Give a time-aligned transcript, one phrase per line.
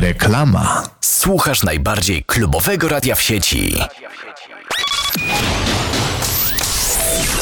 [0.00, 0.82] Reklama.
[1.00, 3.78] Słuchasz najbardziej klubowego radia w sieci.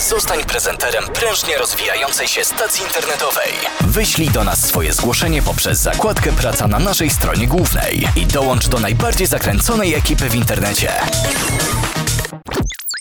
[0.09, 3.53] Zostań prezenterem prężnie rozwijającej się stacji internetowej.
[3.81, 8.81] Wyślij do nas swoje zgłoszenie poprzez zakładkę Praca na naszej stronie głównej i dołącz do
[8.81, 10.93] najbardziej zakręconej ekipy w internecie.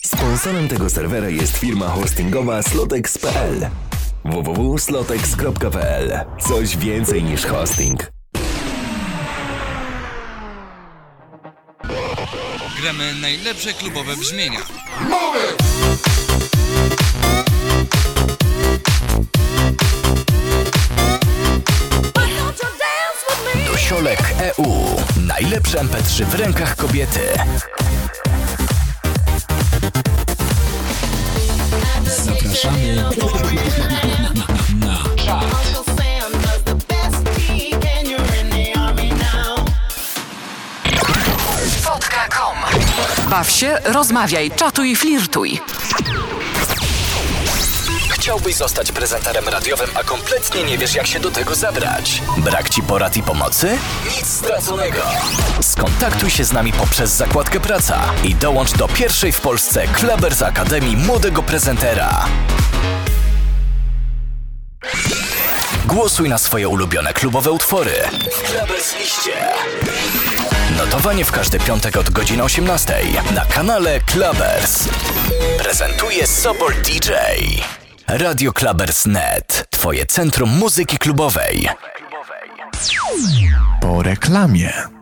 [0.06, 3.70] Sponsorem tego serwera jest firma hostingowa slotex.pl
[4.24, 8.21] www.slotex.pl Coś więcej niż hosting.
[12.82, 14.60] Gramy najlepsze klubowe brzmienia.
[23.66, 24.66] Dusiolek EU.
[25.26, 27.20] Najlepsze MP3 w rękach kobiety.
[32.24, 33.52] Zapraszamy na Spotka.com
[43.32, 45.60] Baw się, rozmawiaj, czatuj, flirtuj.
[48.10, 52.22] Chciałbyś zostać prezenterem radiowym, a kompletnie nie wiesz, jak się do tego zabrać?
[52.36, 53.78] Brak ci porad i pomocy?
[54.04, 55.02] Nic straconego.
[55.60, 60.96] Skontaktuj się z nami poprzez zakładkę Praca i dołącz do pierwszej w Polsce Klebers Akademii
[60.96, 62.24] Młodego Prezentera.
[65.86, 67.94] Głosuj na swoje ulubione klubowe utwory.
[68.66, 69.32] W liście.
[70.76, 72.94] Notowanie w każdy piątek od godziny 18
[73.34, 74.88] na kanale Klabers.
[75.62, 77.10] Prezentuje Sobol DJ.
[78.08, 79.66] Radio Klabers.net.
[79.70, 81.68] Twoje centrum muzyki klubowej.
[83.80, 85.01] po reklamie.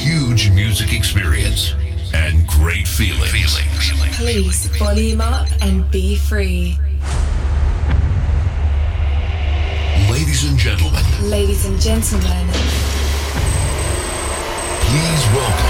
[0.00, 1.74] Huge music experience
[2.14, 3.58] and great feelings.
[3.58, 4.16] Feelings.
[4.16, 6.78] Please volume up and be free.
[10.10, 12.48] Ladies and gentlemen, Ladies and gentlemen,
[14.88, 15.69] please welcome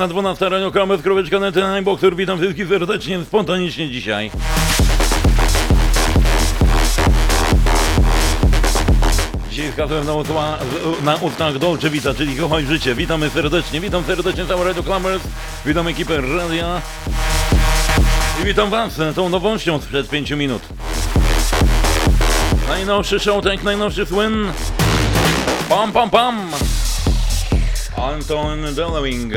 [0.00, 4.30] Godzina 12, Radio Kramet, kropeczka nety, Boxer, witam wszystkich serdecznie, spontanicznie dzisiaj.
[9.50, 10.58] Dzisiaj hasłem na,
[11.04, 12.94] na ustach Dolce Vita, czyli kochaj życie.
[12.94, 15.22] Witamy serdecznie, witam serdecznie całe Radio Klamers,
[15.66, 16.82] witam ekipę radia
[18.42, 20.62] i witam was tą nowością sprzed 5 minut.
[22.68, 24.52] Najnowszy showtek, najnowszy słyn.
[25.68, 26.50] Pam, pam, pam!
[27.96, 29.32] Anton Dellowing.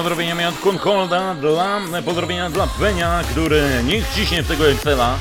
[0.00, 5.16] Pierwszymi pozdrowieniami od Kunholda dla pozdrowienia dla Penia, który niech ciśnie w tego Excela.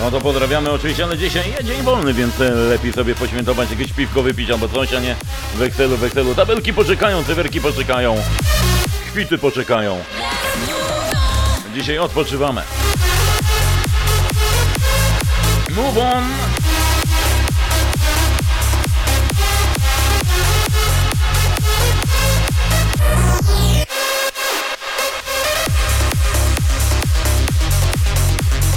[0.00, 2.34] No to pozdrawiamy oczywiście, ale dzisiaj jest dzień wolny, więc
[2.68, 5.16] lepiej sobie poświętować jakieś piwko wypić albo coś, a nie
[5.54, 6.34] w Excelu, w Excelu.
[6.34, 8.16] Tabelki poczekają, cyferki poczekają,
[9.10, 9.98] kwity poczekają.
[11.74, 12.62] Dzisiaj odpoczywamy.
[15.76, 16.51] Move on!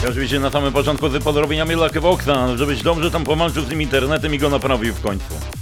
[0.06, 3.82] I oczywiście na samym początku z pozdrowieniami Lucky Voxa, żebyś dobrze tam powalczył z tym
[3.82, 5.55] internetem i go naprawił w końcu.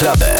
[0.00, 0.37] Radio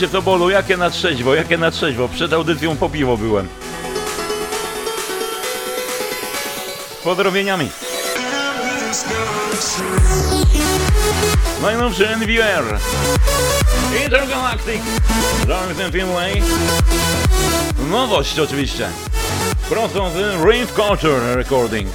[0.00, 0.12] Clubbers.
[0.12, 2.08] Bracie Sobolu, jakie na trzeźwo, jakie na trzeźwo.
[2.08, 3.48] Przed audycją po piwo byłem.
[7.00, 7.70] Z pozdrowieniami.
[11.62, 12.78] Najnowszy NVR.
[14.04, 14.82] Intergalactic.
[15.48, 16.42] Jonathan Finlay.
[17.90, 18.88] Nowość oczywiście.
[19.68, 21.88] Prosto z Rave Culture Recording.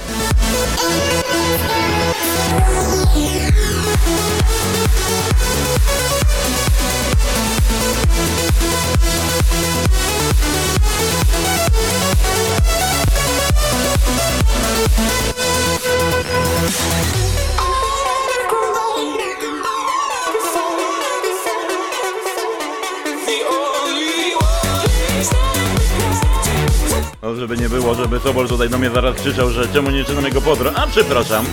[27.26, 30.24] No, żeby nie było, żeby Sobol tutaj do mnie zaraz krzyczał, że czemu nie czytam
[30.24, 30.70] jego podro.
[30.74, 31.46] A przepraszam.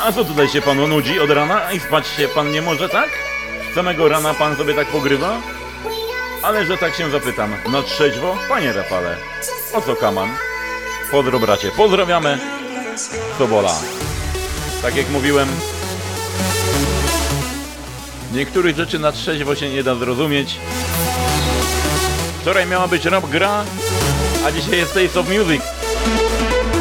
[0.00, 3.08] A co tutaj się panu nudzi od rana i spać się pan nie może, tak?
[3.74, 5.40] Samego rana pan sobie tak pogrywa?
[6.42, 8.36] Ale że tak się zapytam, na trzeźwo?
[8.48, 9.16] Panie Rafale,
[9.74, 10.28] o co kaman?
[11.10, 12.38] Podro bracie, pozdrawiamy
[13.38, 13.74] Sobola.
[14.82, 15.48] Tak jak mówiłem,
[18.32, 20.56] niektórych rzeczy na trzeźwo się nie da zrozumieć.
[22.40, 23.64] Wczoraj miała być rap gra,
[24.46, 25.62] a dzisiaj jest Taste of Music.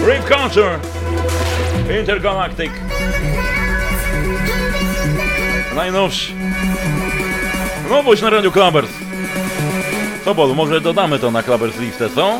[0.07, 0.79] Rave Culture.
[1.99, 2.71] Intergalactic.
[5.75, 6.33] Najnowszy.
[7.89, 8.89] Nowość na Radio Clubbers.
[10.25, 12.39] Sobol, może dodamy to na Clubbers listę, co?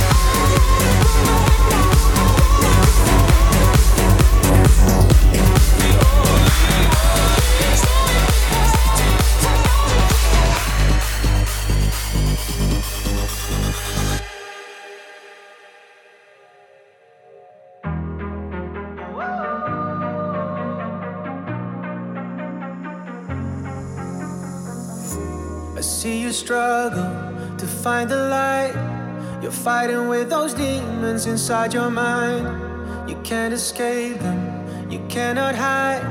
[29.63, 32.47] fighting with those demons inside your mind.
[33.07, 36.01] You can't escape them, you cannot hide.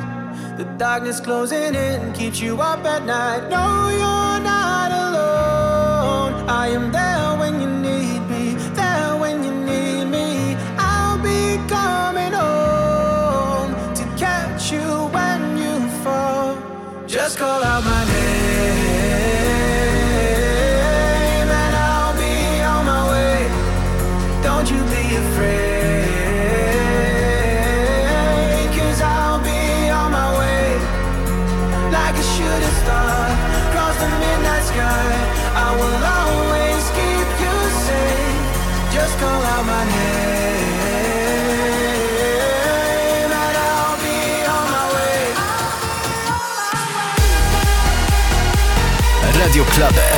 [0.57, 3.49] The darkness closing in keeps you up at night.
[3.49, 6.49] No, you're not alone.
[6.49, 10.55] I am there when you need me, there when you need me.
[10.79, 16.57] I'll be coming home to catch you when you fall.
[17.09, 17.90] Just call out my
[49.61, 50.10] Radio.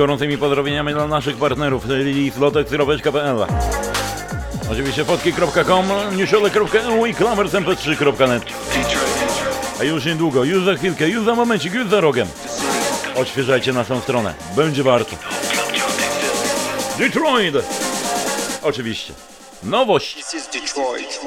[0.00, 3.46] Gorącymi pozdrowieniami dla naszych partnerów, czyli slotek.pl
[4.72, 8.42] Oczywiście fotki.com, newsiole.eu i klamersmp3.net
[9.80, 12.28] A już niedługo, już za chwilkę, już za momencik, już za rogiem
[13.16, 15.16] Odświeżajcie naszą stronę, będzie warto
[16.98, 17.54] Detroit!
[18.62, 19.12] Oczywiście.
[19.62, 20.14] Nowość!
[20.14, 21.20] This is Detroit.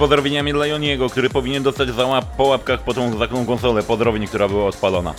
[0.00, 4.48] pozdrowieniami dla Joniego, który powinien dostać za po łapkach po tą taką konsolę pozdrowień, która
[4.48, 5.14] była odpalona.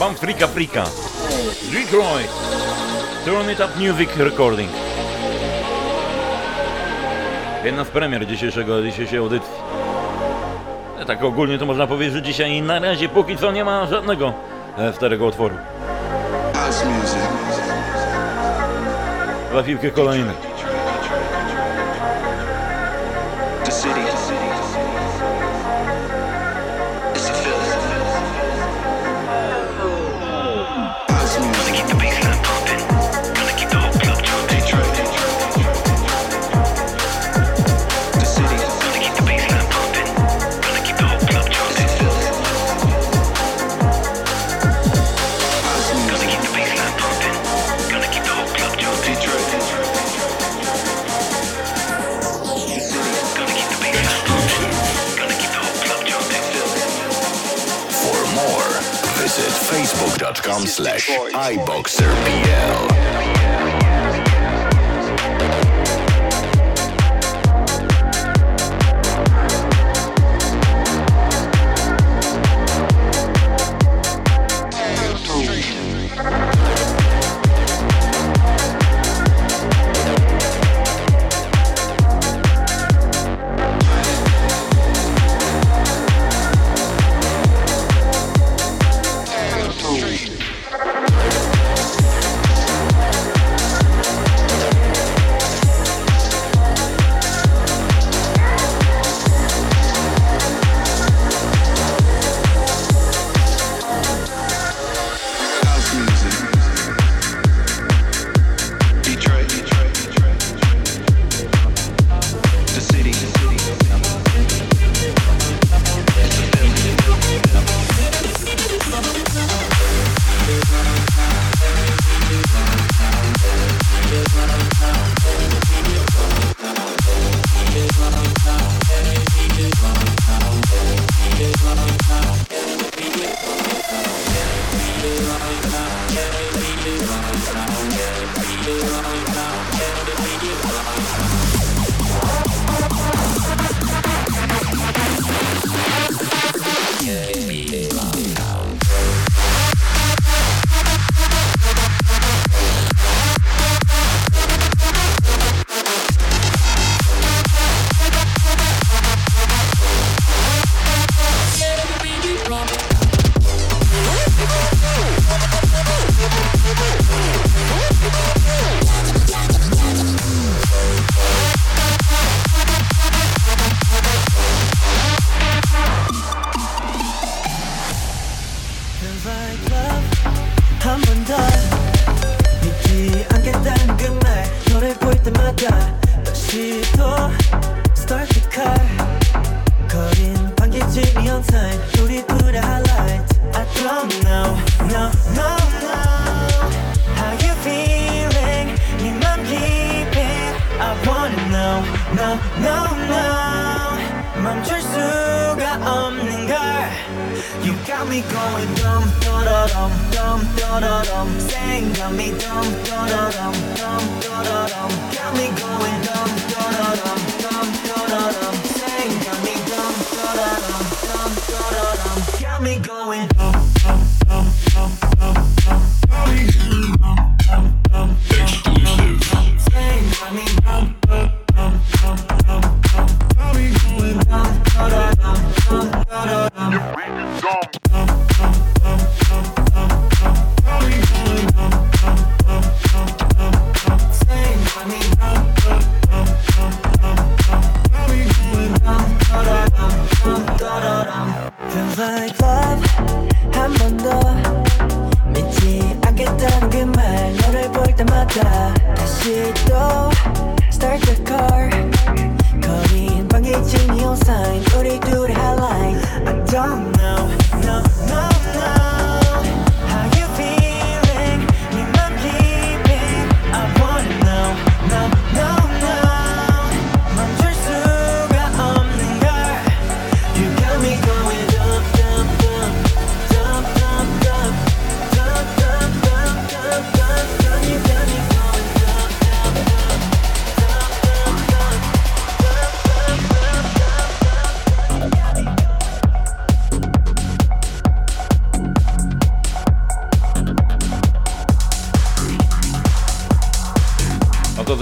[0.00, 0.84] Mam frika frika.
[1.74, 2.22] Rick Roy.
[3.24, 4.70] Turn it up music recording.
[7.64, 9.52] Jedna z premier dzisiejszego, dzisiejszej audycji.
[10.98, 14.32] E, tak ogólnie to można powiedzieć, że dzisiaj na razie póki co nie ma żadnego
[14.78, 15.54] e, starego utworu.
[19.52, 20.47] Za chwilkę kolejny.
[60.28, 61.88] patreon.com slash iboxerpl.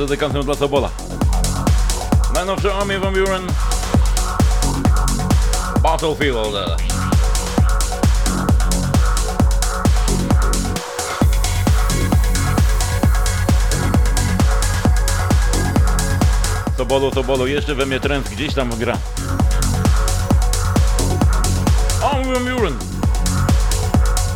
[0.07, 0.91] Dedykacją dla Sobola.
[2.35, 3.47] Najnowszy Army Van Buren.
[5.83, 6.57] Battlefield.
[16.77, 18.99] Sobolu, Sobolu, jeszcze we mnie trend gdzieś tam gra.
[22.13, 22.79] Army Van Buren.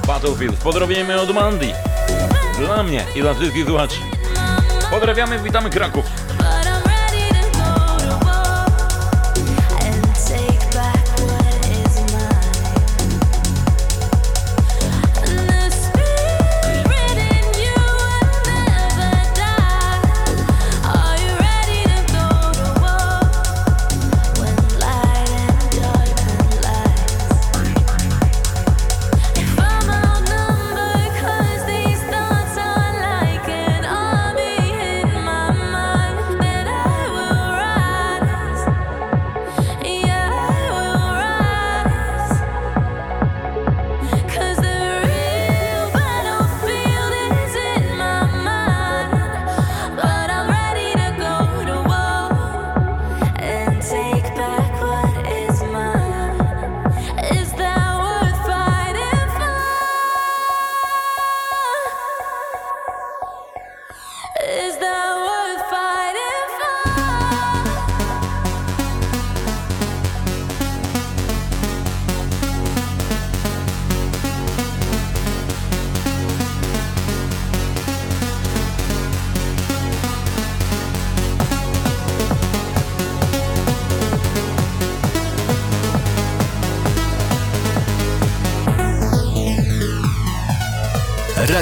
[0.06, 0.56] Battlefield.
[0.56, 1.72] Pozdrowienia od Mandy.
[2.59, 4.09] Dla mnie i dla wszystkich słuchaczy.
[5.00, 6.19] Pozdrawiamy, witamy Kraków.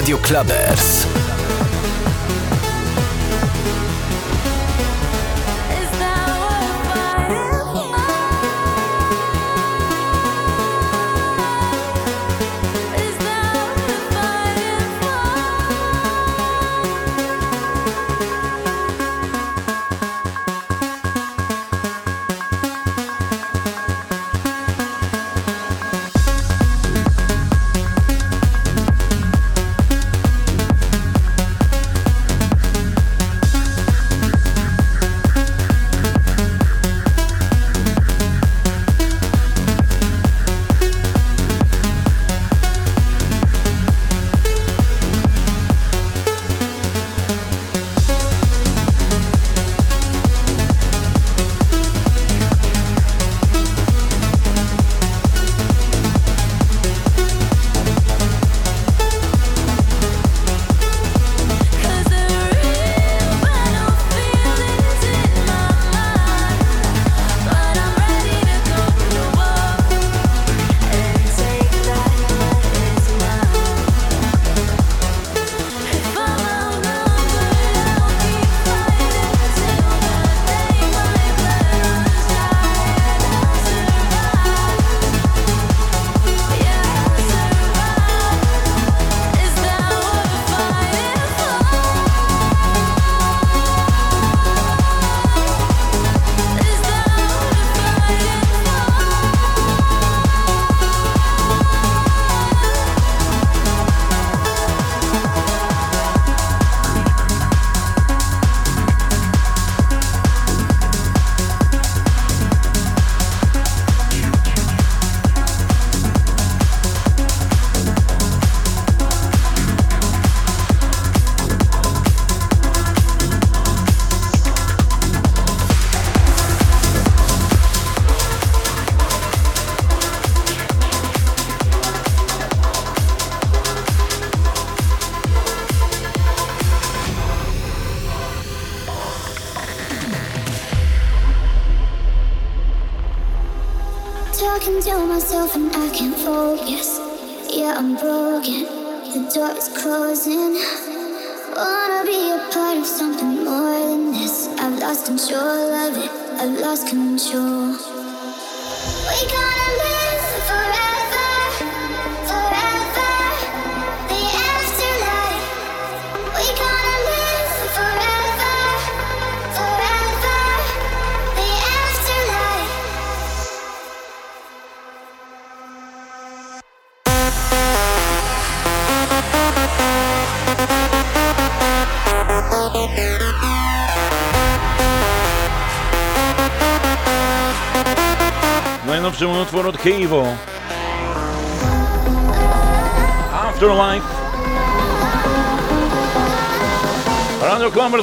[0.09, 1.28] Radio Clubbers.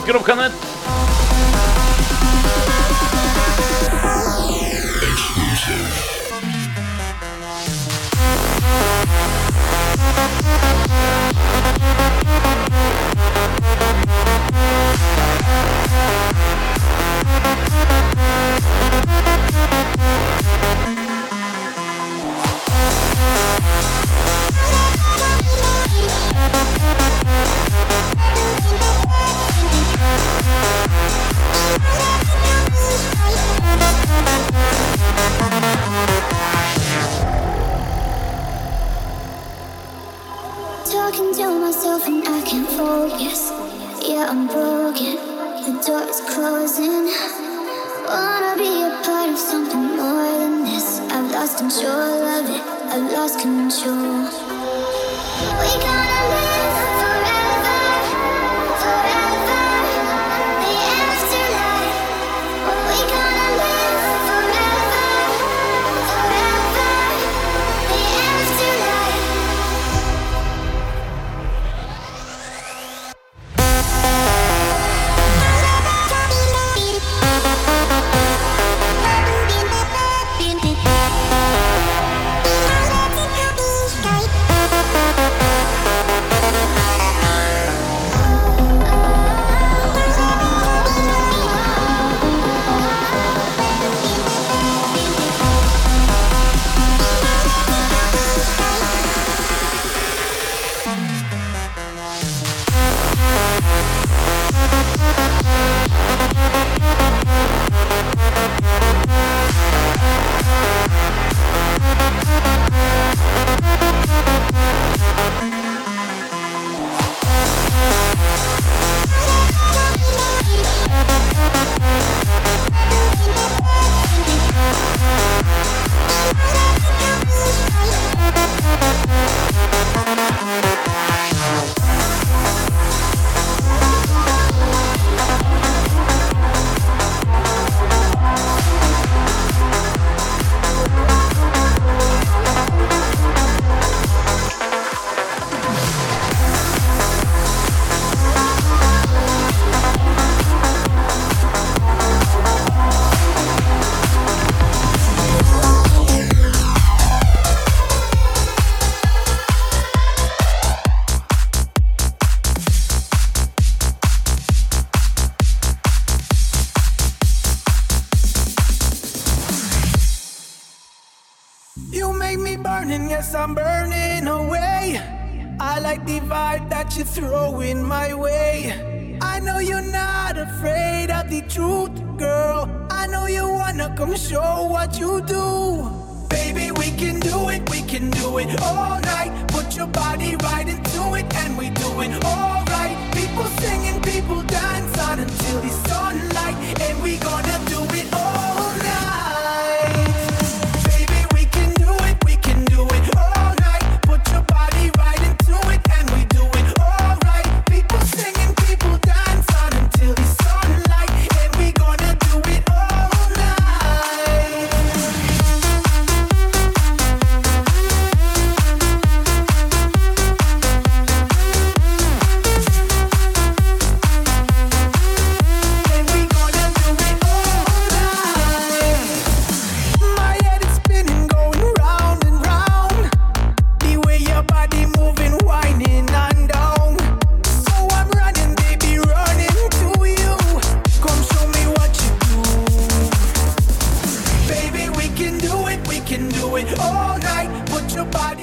[0.06, 0.65] Kropkanet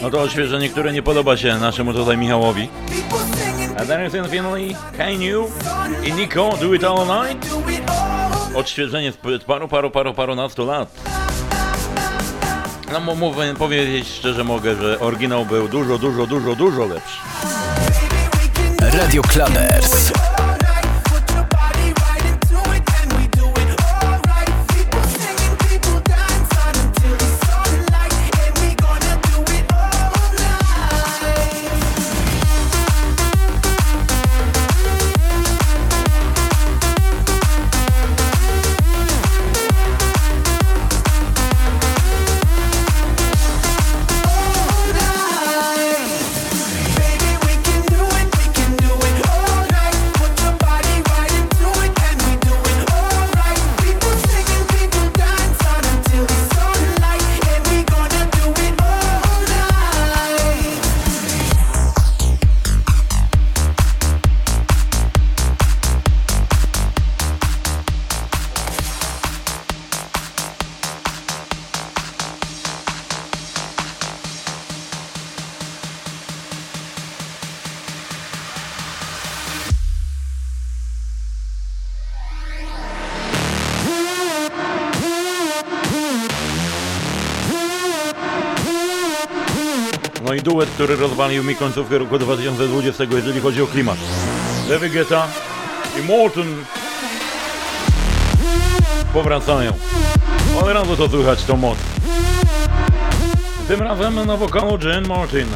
[0.01, 2.69] No to odświeżenie, które nie podoba się naszemu tutaj Michałowi.
[3.77, 5.51] Adamson Finley, Can You
[6.03, 7.49] i Nico Do It All Night.
[8.55, 10.89] Odświeżenie sprzed paru, paru, paru, paru nastu lat.
[12.93, 17.17] No mówię, powiedzieć szczerze mogę, że oryginał był dużo, dużo, dużo, dużo lepszy.
[18.97, 20.22] Radio Clubbers.
[90.83, 93.97] który rozwalił mi końcówkę roku 2020, jeżeli chodzi o klimat.
[94.69, 95.27] Lewy Geta
[95.99, 96.65] i Morton
[99.13, 99.73] powracają.
[100.61, 101.77] Od razu to słychać, to moc.
[103.67, 105.47] Tym razem na wokalu Jen Martin.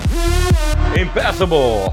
[1.02, 1.92] Impossible!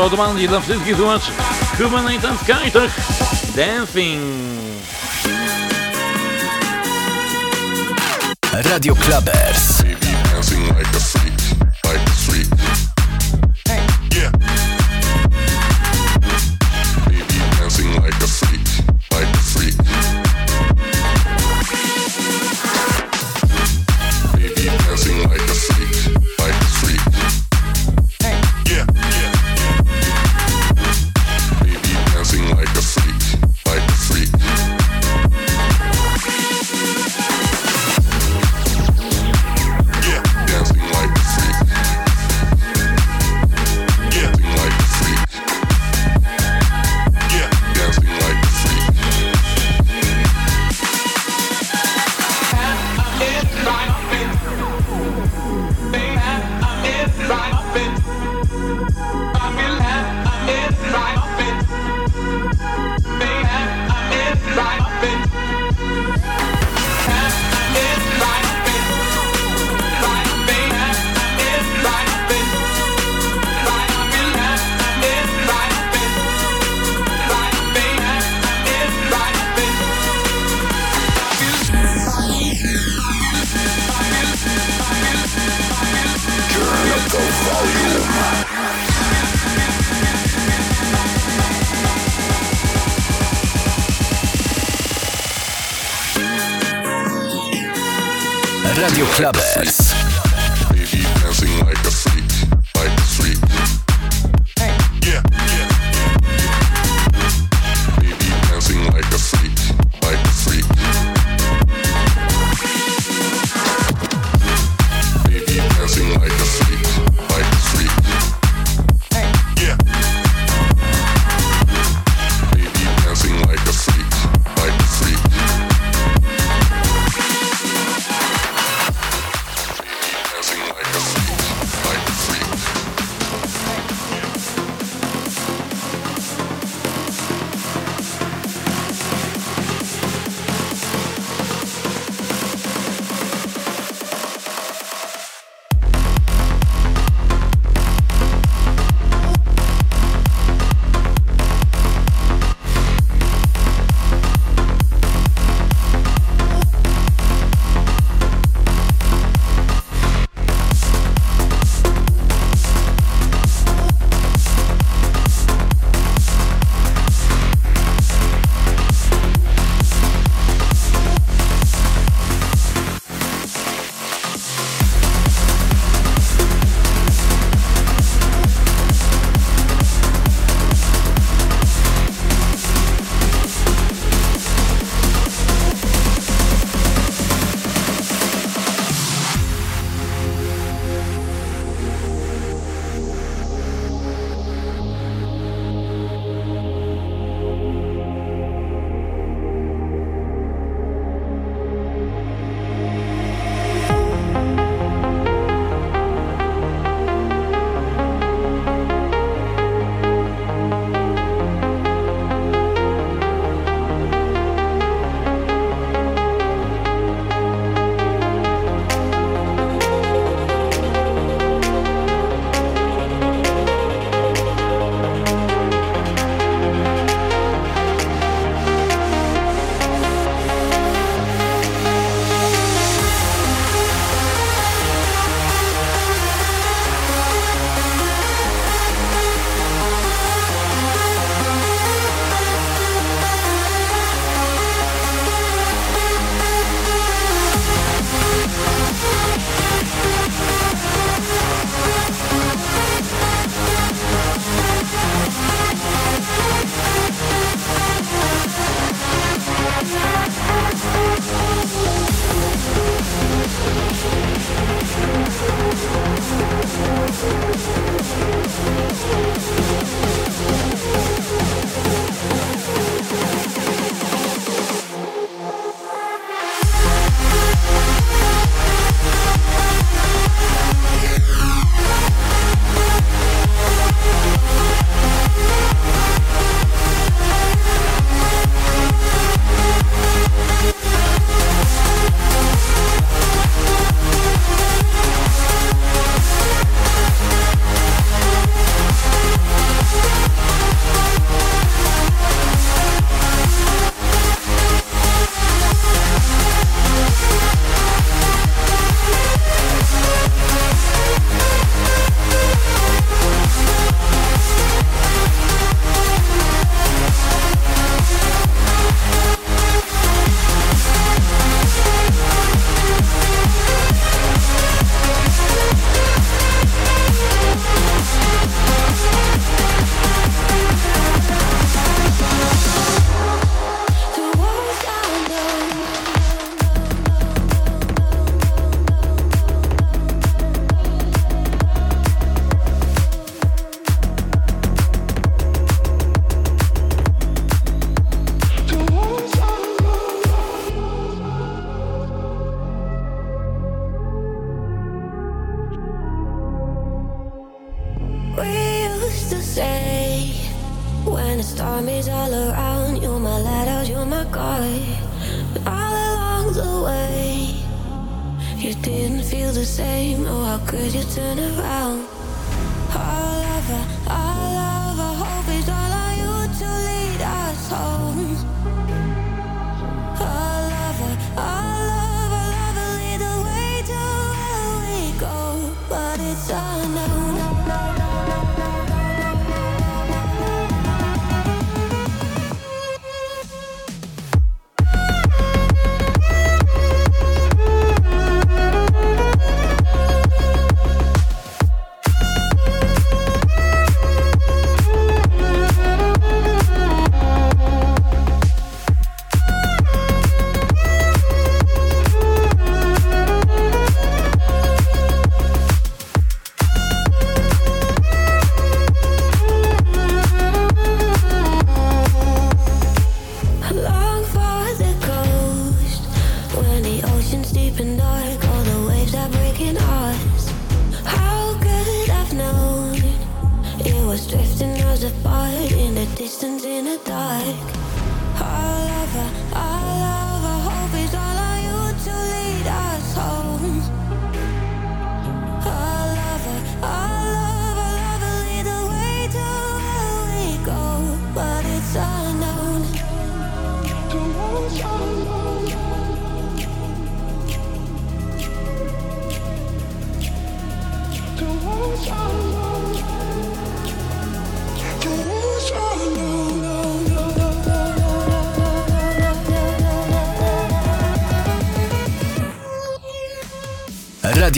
[0.00, 1.30] odmanli dla wszystkich słuchaczy.
[1.78, 2.40] Human Night and
[3.56, 4.22] Dancing.
[8.52, 9.79] Radio Clubbers.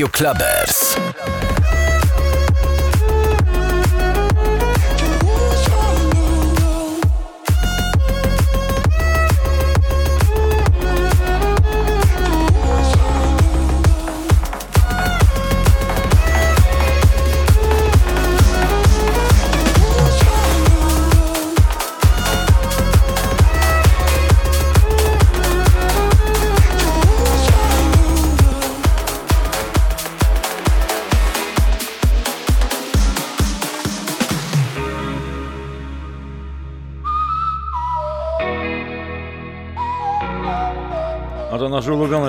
[0.03, 1.11] Radio Clubbers.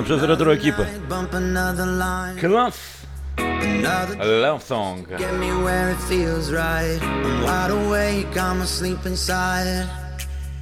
[0.03, 0.85] Ulubione przez retro ekipę.
[1.09, 2.39] Bump another line.
[2.39, 3.03] Class
[3.37, 5.07] Another Love Song.
[5.07, 7.01] Get me where it feels right.
[7.01, 9.87] I'm wide awake, I'm asleep inside.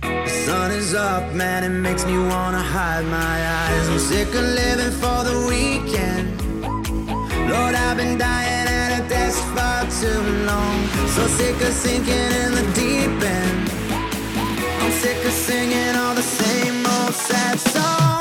[0.02, 3.90] The sun is up, man, it makes me wanna hide my eyes.
[3.90, 6.28] I'm sick of living for the weekend.
[7.50, 10.88] Lord, I've been dying at a desk far too long.
[11.08, 13.70] So sick of sinking in the deep end.
[14.82, 18.21] I'm sick of singing all the same old sad songs.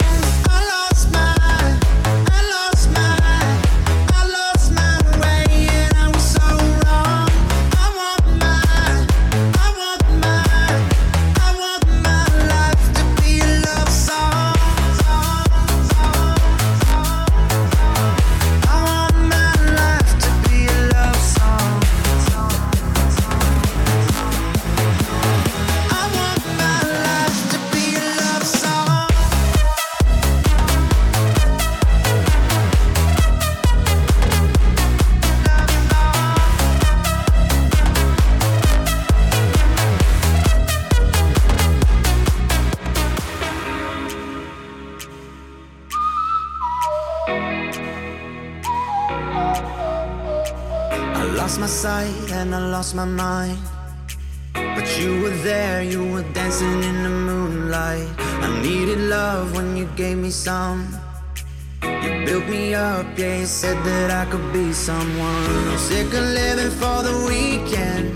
[53.01, 53.59] My mind.
[54.53, 58.09] But you were there, you were dancing in the moonlight.
[58.19, 60.81] I needed love when you gave me some.
[61.83, 65.47] You built me up, yeah, you said that I could be someone.
[65.71, 68.09] I'm sick of living for the weekend.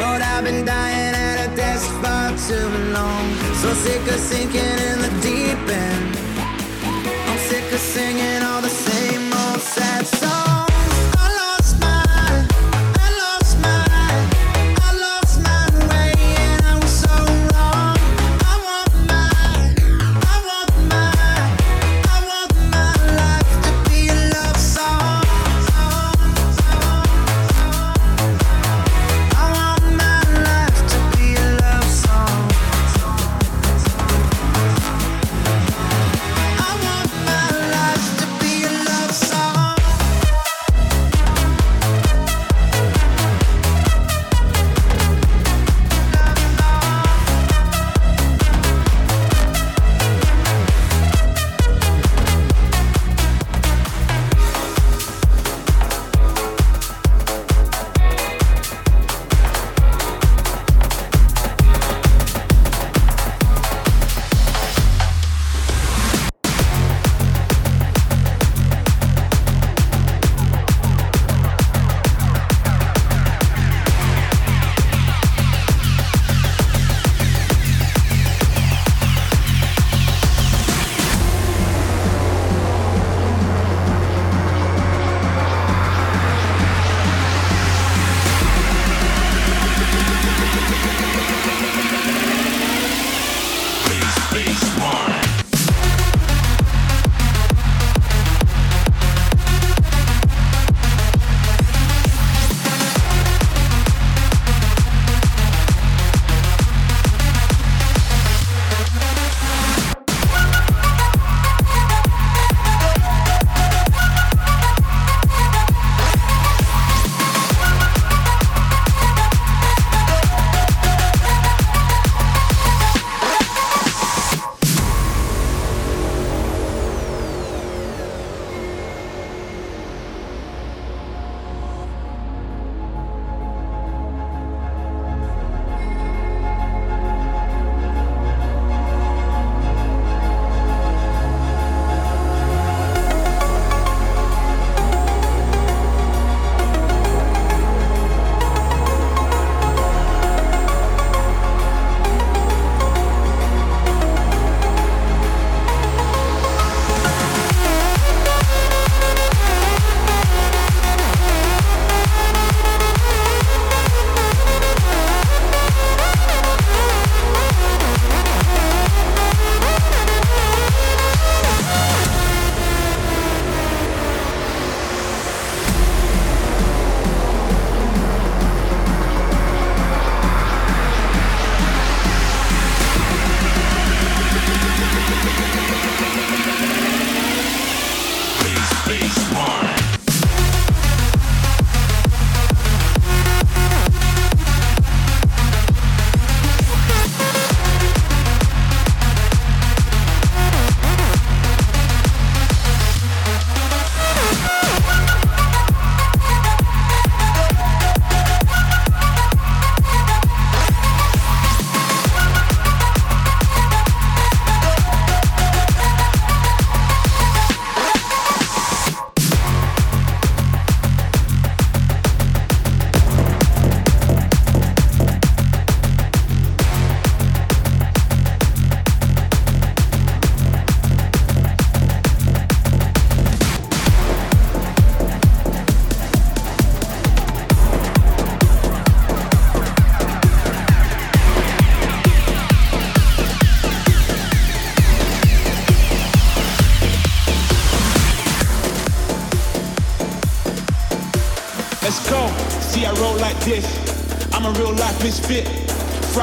[0.00, 3.24] Lord, I've been dying at a desk far too long.
[3.60, 6.16] So sick of sinking in the deep end.
[7.28, 10.17] I'm sick of singing all the same old sad songs.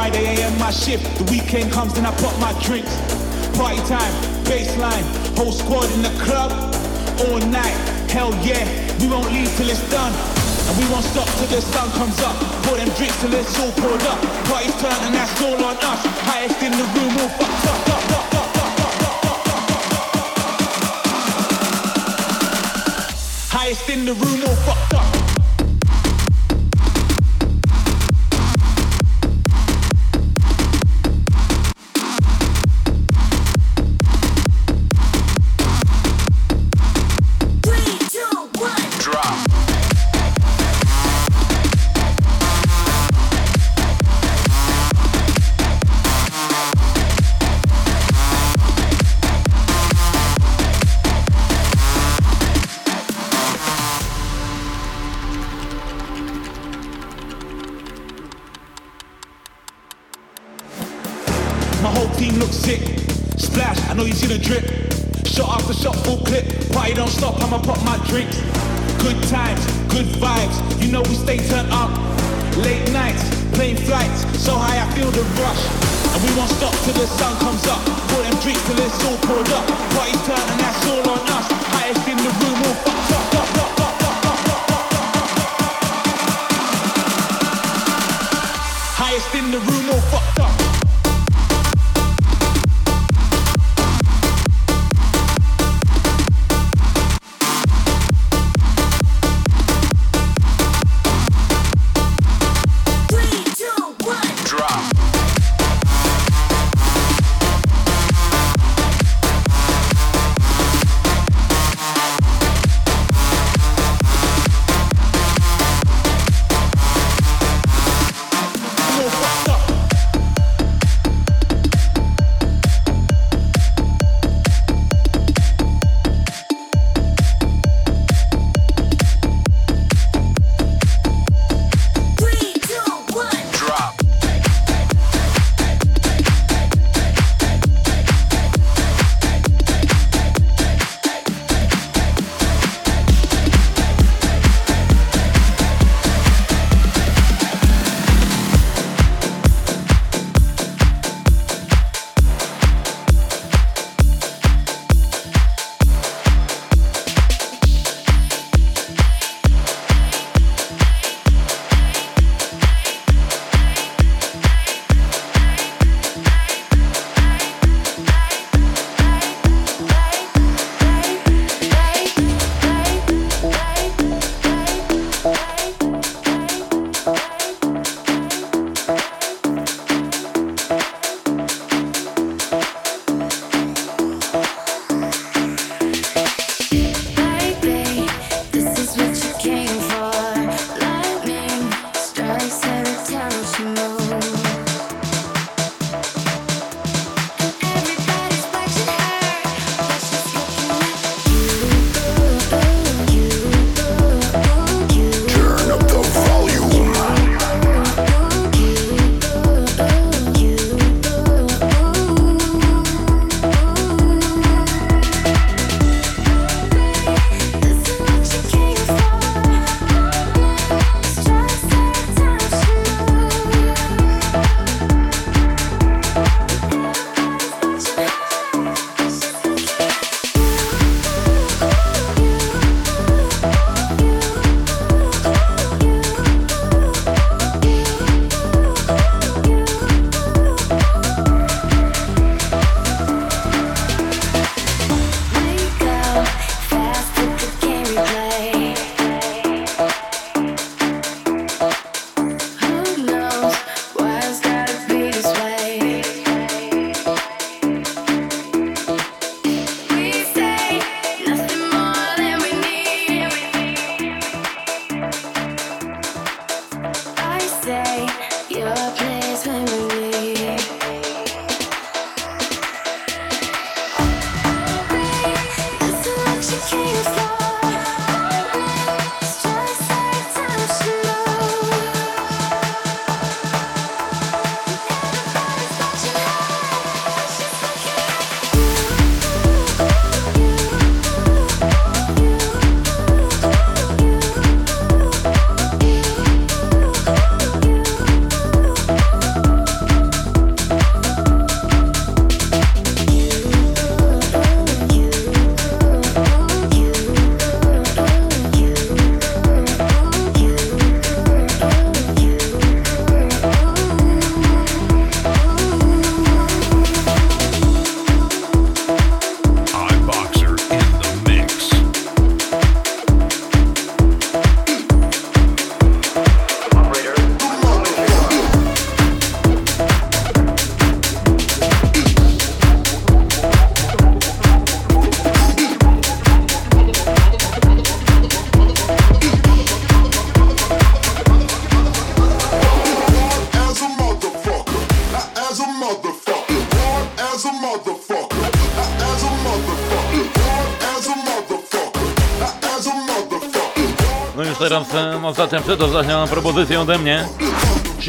[0.05, 1.01] Friday AM my shift.
[1.17, 2.93] The weekend comes, and I pop my drinks.
[3.57, 4.13] Party time,
[4.45, 5.01] baseline,
[5.35, 6.51] whole squad in the club
[7.25, 7.73] all night.
[8.13, 8.69] Hell yeah,
[9.01, 10.13] we won't leave till it's done.
[10.69, 12.37] And we won't stop till the sun comes up.
[12.65, 14.21] Pour them drinks till it's all poured up.
[14.45, 16.05] Party's turn and that's all on us.
[16.29, 17.89] Highest in the room, all fucked up.
[17.89, 18.25] up,
[23.57, 25.24] Highest in the room, all fucked up.
[89.55, 89.84] The room,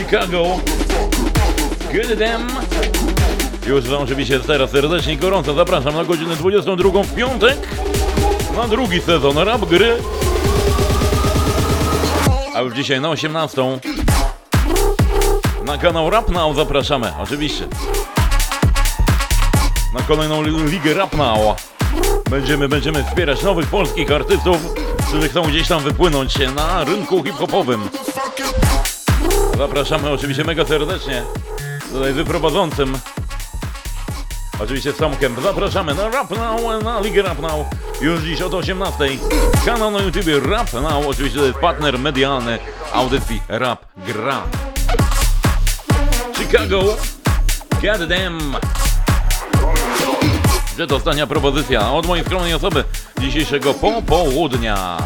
[0.06, 0.60] Chicago.
[1.92, 2.46] Good them.
[3.66, 7.58] Już wam się teraz serdecznie gorąco zapraszam na godzinę 22 w piątek
[8.56, 9.96] na drugi sezon rap gry.
[12.54, 13.62] A już dzisiaj na 18
[15.64, 17.68] na kanał Rap Now zapraszamy, oczywiście.
[19.94, 21.56] Na kolejną ligę Rap Now
[22.30, 24.56] będziemy, będziemy wspierać nowych polskich artystów,
[25.08, 27.88] którzy chcą gdzieś tam wypłynąć na rynku hip-hopowym.
[29.58, 31.22] Zapraszamy oczywiście mega serdecznie
[31.92, 32.98] tutaj wyprowadzącym.
[34.60, 37.66] Oczywiście Samkiem zapraszamy na Rap Now, na Ligę Rap Now
[38.00, 39.08] już dziś od 18.
[39.64, 42.58] Kanał na YouTube Rap Now, oczywiście to jest partner medialny
[42.92, 44.42] audycji Rap Gra.
[46.38, 46.96] Chicago,
[47.82, 48.56] goddamn!
[50.78, 52.84] Że to ostatnia propozycja od mojej skromnej osoby
[53.20, 54.98] dzisiejszego popołudnia.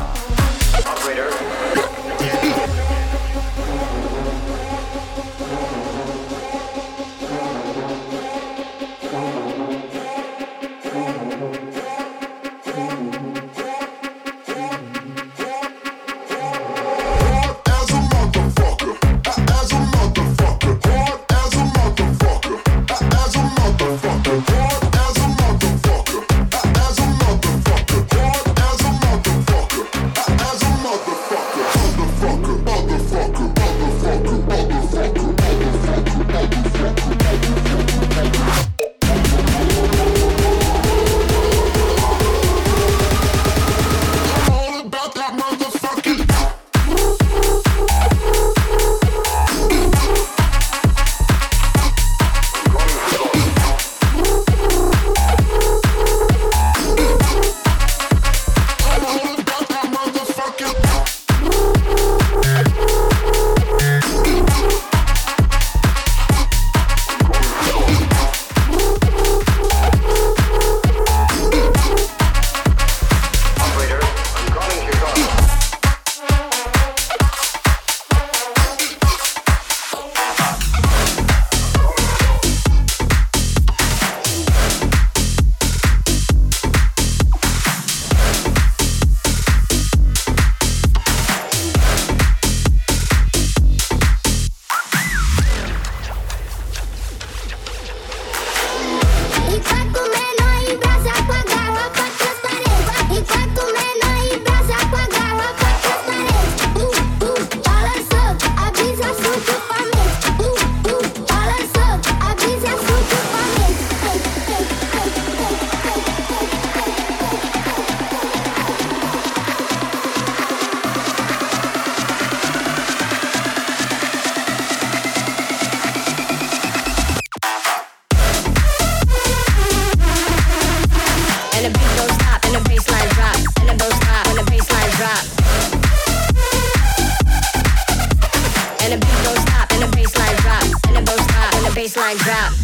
[142.11, 142.60] mind drop.